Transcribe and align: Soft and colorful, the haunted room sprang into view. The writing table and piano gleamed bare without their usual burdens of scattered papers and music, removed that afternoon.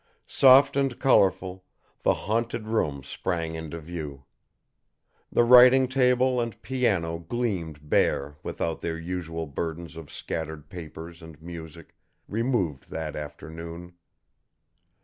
Soft 0.25 0.75
and 0.75 0.99
colorful, 0.99 1.63
the 2.01 2.15
haunted 2.15 2.65
room 2.65 3.03
sprang 3.03 3.53
into 3.53 3.79
view. 3.79 4.25
The 5.31 5.43
writing 5.43 5.87
table 5.87 6.41
and 6.41 6.59
piano 6.63 7.19
gleamed 7.19 7.87
bare 7.87 8.35
without 8.41 8.81
their 8.81 8.97
usual 8.97 9.45
burdens 9.45 9.95
of 9.95 10.11
scattered 10.11 10.69
papers 10.69 11.21
and 11.21 11.39
music, 11.39 11.93
removed 12.27 12.89
that 12.89 13.15
afternoon. 13.15 13.93